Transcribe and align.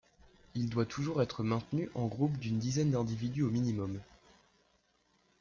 Il 0.55 0.67
doit 0.71 0.81
être 0.81 0.89
toujours 0.89 1.21
être 1.21 1.43
maintenu 1.43 1.87
en 1.93 2.07
groupe 2.07 2.35
d'une 2.39 2.57
dizaine 2.57 2.89
d'individus 2.89 3.43
au 3.43 3.51
minimum. 3.51 3.99